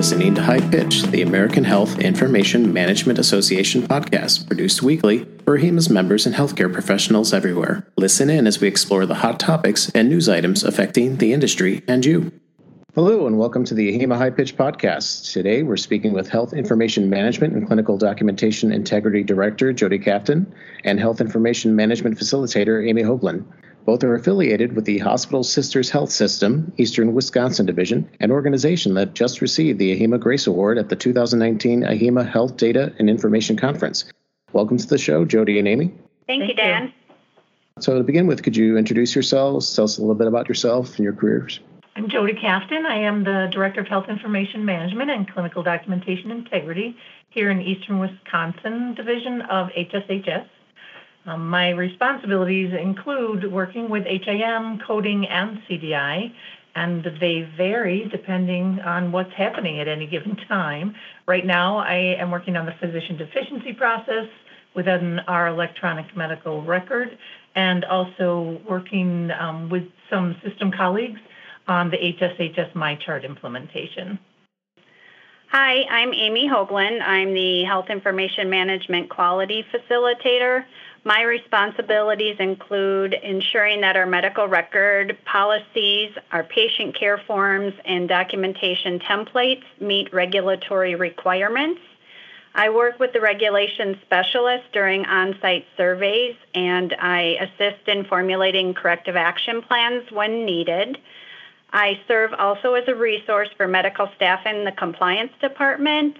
[0.00, 5.90] Listening to High Pitch, the American Health Information Management Association podcast, produced weekly for AHIMA's
[5.90, 7.86] members and healthcare professionals everywhere.
[7.98, 12.06] Listen in as we explore the hot topics and news items affecting the industry and
[12.06, 12.32] you.
[12.94, 15.34] Hello, and welcome to the AHIMA High Pitch podcast.
[15.34, 20.50] Today, we're speaking with Health Information Management and Clinical Documentation Integrity Director Jodi Kaftan
[20.82, 23.44] and Health Information Management Facilitator Amy Hoaglund.
[23.86, 29.14] Both are affiliated with the Hospital Sisters Health System, Eastern Wisconsin Division, an organization that
[29.14, 34.04] just received the AHIMA Grace Award at the 2019 AHIMA Health Data and Information Conference.
[34.52, 35.86] Welcome to the show, Jodi and Amy.
[36.26, 36.92] Thank, Thank you, Dan.
[37.78, 39.74] So, to begin with, could you introduce yourselves?
[39.74, 41.60] Tell us a little bit about yourself and your careers.
[41.96, 42.84] I'm Jodi Kaftan.
[42.84, 46.96] I am the Director of Health Information Management and Clinical Documentation Integrity
[47.30, 50.46] here in Eastern Wisconsin Division of HSHS.
[51.26, 56.32] Um, my responsibilities include working with HIM, coding, and CDI,
[56.74, 60.94] and they vary depending on what's happening at any given time.
[61.26, 64.28] Right now, I am working on the physician deficiency process
[64.74, 67.18] within our electronic medical record
[67.54, 71.20] and also working um, with some system colleagues
[71.66, 74.18] on the HSHS MyChart implementation.
[75.52, 77.02] Hi, I'm Amy Hoaglund.
[77.02, 80.64] I'm the Health Information Management Quality Facilitator.
[81.04, 88.98] My responsibilities include ensuring that our medical record policies, our patient care forms, and documentation
[88.98, 91.80] templates meet regulatory requirements.
[92.54, 98.74] I work with the regulation specialist during on site surveys and I assist in formulating
[98.74, 100.98] corrective action plans when needed.
[101.72, 106.16] I serve also as a resource for medical staff in the compliance department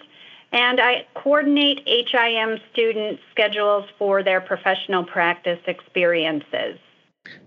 [0.53, 6.78] and I coordinate HIM student schedules for their professional practice experiences.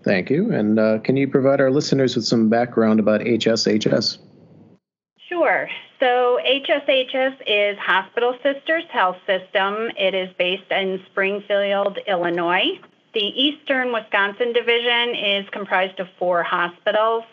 [0.04, 0.52] Thank you.
[0.52, 4.18] And uh, can you provide our listeners with some background about HSHS?
[5.28, 5.68] Sure.
[6.00, 9.90] So, HSHS is Hospital Sisters Health System.
[9.98, 12.78] It is based in Springfield, Illinois.
[13.14, 17.24] The Eastern Wisconsin Division is comprised of four hospitals.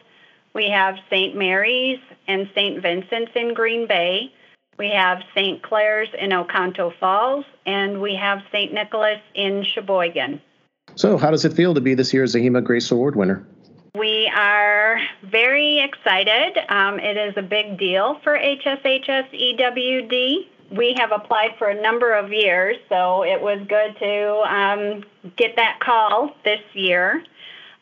[0.53, 1.36] We have St.
[1.36, 2.82] Mary's and St.
[2.82, 4.32] Vincent's in Green Bay.
[4.81, 5.62] We have St.
[5.62, 8.74] Clare's in Oconto Falls, and we have St.
[8.74, 10.42] Nicholas in Sheboygan.
[10.96, 13.46] So, how does it feel to be this year's AHIMA Grace Award winner?
[13.94, 16.58] We are very excited.
[16.70, 20.47] Um, it is a big deal for HSHS EWD.
[20.75, 25.03] We have applied for a number of years, so it was good to um,
[25.36, 27.24] get that call this year.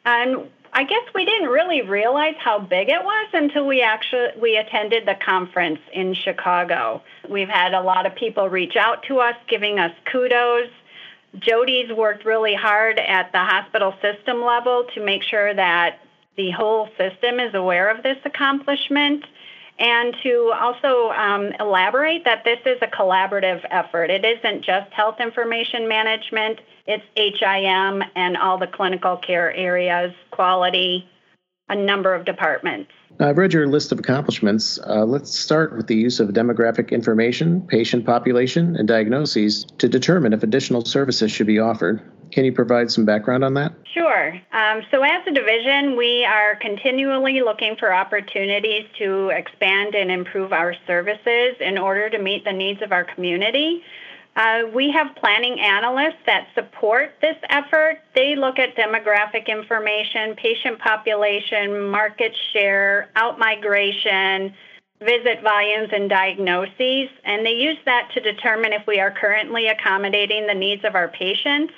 [0.03, 4.57] And I guess we didn't really realize how big it was until we actually we
[4.57, 7.01] attended the conference in Chicago.
[7.27, 10.69] We've had a lot of people reach out to us giving us kudos.
[11.37, 15.99] Jodi's worked really hard at the hospital system level to make sure that
[16.37, 19.25] the whole system is aware of this accomplishment
[19.79, 24.09] and to also um, elaborate that this is a collaborative effort.
[24.09, 31.07] It isn't just health information management, it's HIM and all the clinical care areas, quality,
[31.69, 32.91] a number of departments.
[33.19, 34.79] I've read your list of accomplishments.
[34.87, 40.31] Uh, let's start with the use of demographic information, patient population, and diagnoses to determine
[40.31, 42.01] if additional services should be offered.
[42.31, 43.73] Can you provide some background on that?
[43.93, 44.39] Sure.
[44.53, 50.53] Um, so, as a division, we are continually looking for opportunities to expand and improve
[50.53, 53.83] our services in order to meet the needs of our community.
[54.39, 57.99] Uh, we have planning analysts that support this effort.
[58.15, 64.53] They look at demographic information, patient population, market share, outmigration,
[65.01, 70.47] visit volumes, and diagnoses, and they use that to determine if we are currently accommodating
[70.47, 71.73] the needs of our patients.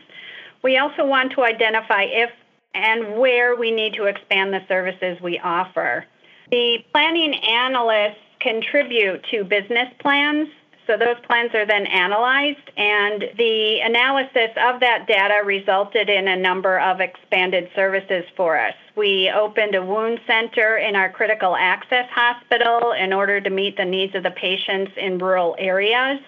[0.61, 2.29] We also want to identify if
[2.75, 6.05] and where we need to expand the services we offer.
[6.51, 10.47] The planning analysts contribute to business plans
[10.87, 16.35] so those plans are then analyzed, and the analysis of that data resulted in a
[16.35, 18.73] number of expanded services for us.
[18.95, 23.85] We opened a wound center in our critical access hospital in order to meet the
[23.85, 26.19] needs of the patients in rural areas.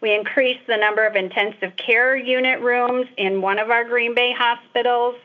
[0.00, 4.32] We increased the number of intensive care unit rooms in one of our Green Bay
[4.32, 5.16] hospitals.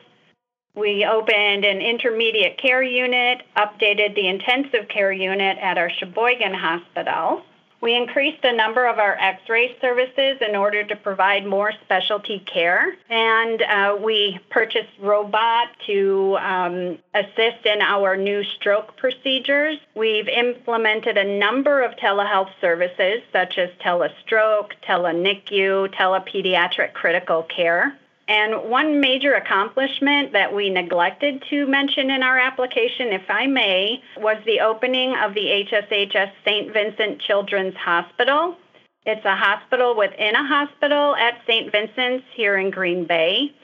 [0.74, 7.42] We opened an intermediate care unit, updated the intensive care unit at our Sheboygan hospital.
[7.80, 12.40] We increased the number of our x ray services in order to provide more specialty
[12.40, 12.96] care.
[13.10, 19.78] And uh, we purchased robot to um, assist in our new stroke procedures.
[19.94, 27.98] We've implemented a number of telehealth services such as telestroke, teleNICU, telepediatric critical care.
[28.28, 34.02] And one major accomplishment that we neglected to mention in our application, if I may,
[34.16, 36.72] was the opening of the HSHS St.
[36.72, 38.56] Vincent Children's Hospital.
[39.04, 41.70] It's a hospital within a hospital at St.
[41.70, 43.54] Vincent's here in Green Bay,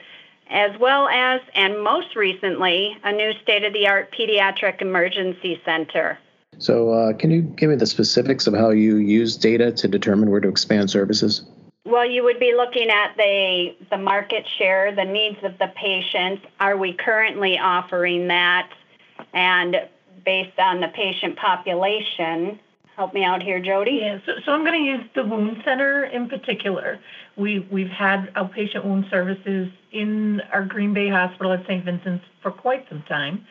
[0.49, 6.17] as well as, and most recently, a new state of the art pediatric emergency center.
[6.57, 10.31] So, uh, can you give me the specifics of how you use data to determine
[10.31, 11.43] where to expand services?
[11.85, 16.45] Well, you would be looking at the the market share, the needs of the patients.
[16.59, 18.69] Are we currently offering that?
[19.33, 19.75] And
[20.23, 22.59] based on the patient population,
[22.95, 23.99] help me out here, Jodi.
[24.01, 26.99] Yeah, so, so I'm going to use the wound center in particular.
[27.35, 31.83] We we've had outpatient wound services in our Green Bay Hospital at St.
[31.83, 33.45] Vincent's for quite some time.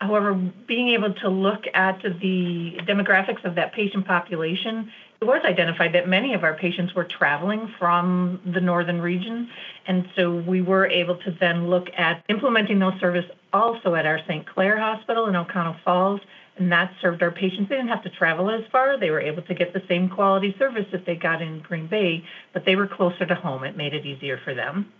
[0.00, 5.94] However, being able to look at the demographics of that patient population, it was identified
[5.94, 9.50] that many of our patients were traveling from the northern region.
[9.86, 14.20] And so we were able to then look at implementing those services also at our
[14.28, 14.46] St.
[14.46, 16.20] Clare Hospital in Oconto Falls.
[16.56, 17.68] And that served our patients.
[17.68, 18.98] They didn't have to travel as far.
[18.98, 22.24] They were able to get the same quality service that they got in Green Bay,
[22.52, 23.64] but they were closer to home.
[23.64, 24.92] It made it easier for them.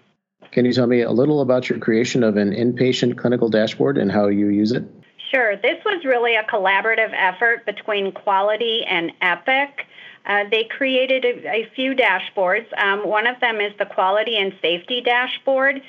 [0.53, 4.11] Can you tell me a little about your creation of an inpatient clinical dashboard and
[4.11, 4.85] how you use it?
[5.31, 5.57] Sure.
[5.57, 9.87] This was really a collaborative effort between Quality and Epic.
[10.25, 12.67] Uh, they created a, a few dashboards.
[12.79, 15.83] Um, one of them is the Quality and Safety Dashboard.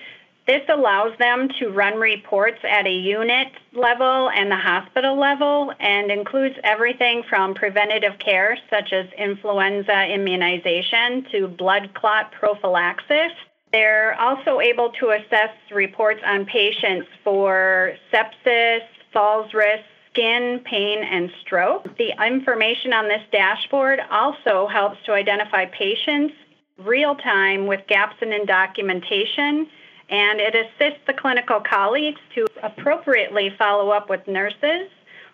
[0.45, 6.09] This allows them to run reports at a unit level and the hospital level and
[6.09, 13.31] includes everything from preventative care, such as influenza immunization, to blood clot prophylaxis.
[13.71, 18.81] They're also able to assess reports on patients for sepsis,
[19.13, 21.97] falls risk, skin, pain, and stroke.
[21.97, 26.33] The information on this dashboard also helps to identify patients
[26.77, 29.67] real time with gaps in documentation
[30.09, 34.89] and it assists the clinical colleagues to appropriately follow up with nurses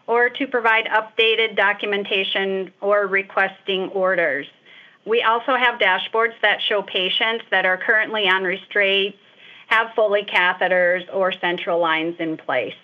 [0.07, 4.47] or to provide updated documentation or requesting orders.
[5.05, 9.17] We also have dashboards that show patients that are currently on restraints,
[9.67, 12.75] have Foley catheters, or central lines in place.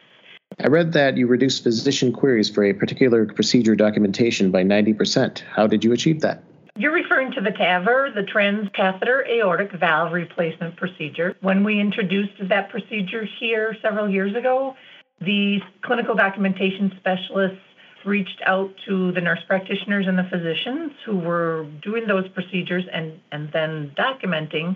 [0.59, 5.39] I read that you reduced physician queries for a particular procedure documentation by 90%.
[5.39, 6.43] How did you achieve that?
[6.75, 11.35] You're referring to the TAVR, the transcatheter aortic valve replacement procedure.
[11.41, 14.75] When we introduced that procedure here several years ago,
[15.19, 17.59] the clinical documentation specialists
[18.05, 23.19] reached out to the nurse practitioners and the physicians who were doing those procedures and,
[23.31, 24.75] and then documenting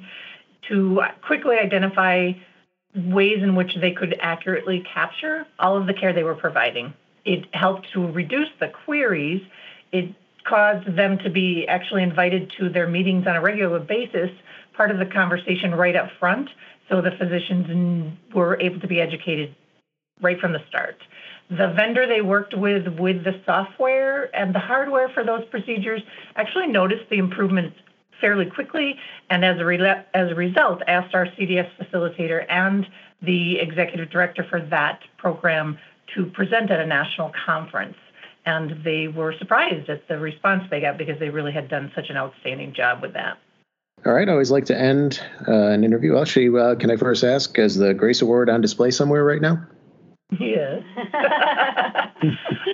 [0.67, 2.31] to quickly identify
[2.95, 6.93] ways in which they could accurately capture all of the care they were providing.
[7.25, 9.41] It helped to reduce the queries.
[9.91, 10.13] It
[10.45, 14.29] caused them to be actually invited to their meetings on a regular basis,
[14.73, 16.49] part of the conversation right up front,
[16.89, 19.55] so the physicians were able to be educated
[20.21, 20.97] right from the start.
[21.49, 26.01] The vendor they worked with with the software and the hardware for those procedures
[26.35, 27.77] actually noticed the improvements
[28.19, 28.97] fairly quickly,
[29.29, 32.87] and as a, re- as a result, asked our CDS facilitator and
[33.21, 35.77] the executive director for that program
[36.15, 37.97] to present at a national conference.
[38.45, 42.09] And they were surprised at the response they got because they really had done such
[42.09, 43.37] an outstanding job with that.
[44.05, 44.29] All right.
[44.29, 46.17] I always like to end uh, an interview.
[46.17, 49.65] Actually, uh, can I first ask, is the Grace Award on display somewhere right now?
[50.39, 50.83] Yes.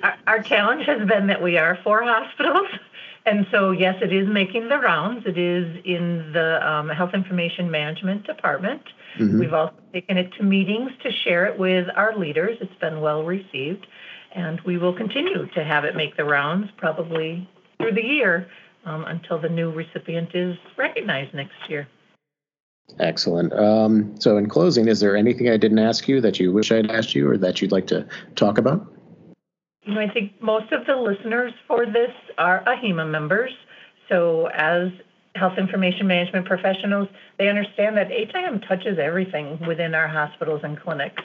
[0.03, 2.67] our, our challenge has been that we are four hospitals.
[3.25, 5.25] And so, yes, it is making the rounds.
[5.27, 8.81] It is in the um, Health Information Management Department.
[9.17, 9.39] Mm-hmm.
[9.39, 12.57] We've also taken it to meetings to share it with our leaders.
[12.61, 13.85] It's been well received.
[14.33, 17.47] And we will continue to have it make the rounds probably
[17.77, 18.49] through the year
[18.85, 21.87] um, until the new recipient is recognized next year.
[22.99, 23.53] Excellent.
[23.53, 26.89] Um, so, in closing, is there anything I didn't ask you that you wish I'd
[26.89, 28.85] asked you or that you'd like to talk about?
[29.83, 33.51] You know, I think most of the listeners for this are AHIMA members.
[34.09, 34.91] So, as
[35.35, 37.07] health information management professionals,
[37.37, 41.23] they understand that HIM touches everything within our hospitals and clinics.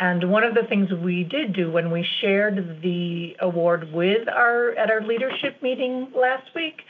[0.00, 4.72] And one of the things we did do when we shared the award with our
[4.72, 6.82] at our leadership meeting last week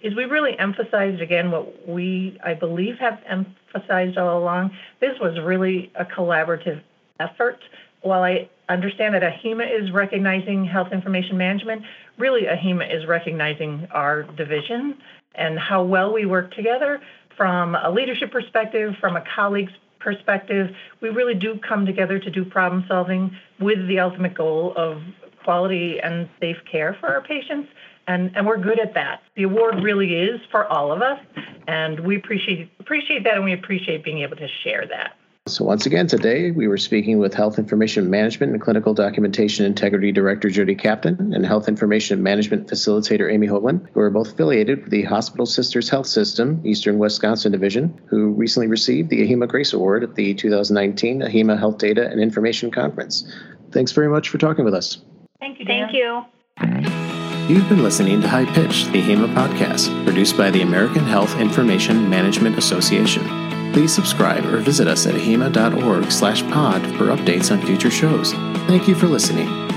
[0.00, 4.70] is we really emphasized again what we I believe have emphasized all along.
[5.00, 6.80] This was really a collaborative
[7.18, 7.58] effort.
[8.02, 11.82] While I understand that AHIMA is recognizing health information management,
[12.18, 14.98] really AHIMA is recognizing our division
[15.34, 17.00] and how well we work together
[17.36, 20.74] from a leadership perspective, from a colleague's perspective.
[21.00, 25.02] We really do come together to do problem solving with the ultimate goal of
[25.42, 27.68] quality and safe care for our patients.
[28.06, 29.22] and, and we're good at that.
[29.36, 31.20] The award really is for all of us,
[31.68, 35.16] and we appreciate appreciate that, and we appreciate being able to share that.
[35.48, 40.12] So, once again, today we were speaking with Health Information Management and Clinical Documentation Integrity
[40.12, 44.90] Director Jodi Kaftan and Health Information Management Facilitator Amy Hoaglund, who are both affiliated with
[44.90, 50.04] the Hospital Sisters Health System, Eastern Wisconsin Division, who recently received the AHIMA Grace Award
[50.04, 53.28] at the 2019 AHIMA Health Data and Information Conference.
[53.72, 55.02] Thanks very much for talking with us.
[55.40, 55.88] Thank you, Dan.
[55.88, 57.52] Thank you.
[57.52, 62.08] You've been listening to High Pitch, the AHIMA podcast, produced by the American Health Information
[62.08, 63.41] Management Association.
[63.72, 68.32] Please subscribe or visit us at ahima.org slash pod for updates on future shows.
[68.66, 69.71] Thank you for listening.